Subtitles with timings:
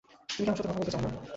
[0.29, 1.09] তুমি কি আমার সাথে কথা বলতে চাও না?